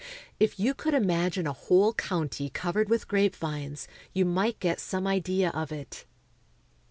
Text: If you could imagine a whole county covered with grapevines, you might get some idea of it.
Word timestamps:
If 0.39 0.59
you 0.59 0.73
could 0.73 0.95
imagine 0.95 1.45
a 1.45 1.53
whole 1.53 1.93
county 1.93 2.49
covered 2.49 2.89
with 2.89 3.07
grapevines, 3.07 3.87
you 4.13 4.25
might 4.25 4.59
get 4.59 4.79
some 4.79 5.05
idea 5.05 5.51
of 5.51 5.71
it. 5.71 6.05